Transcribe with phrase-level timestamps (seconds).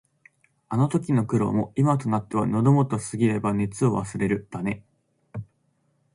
[0.67, 4.83] あの時の苦労も、今となっては「喉元過ぎれば熱さを忘れる」だね。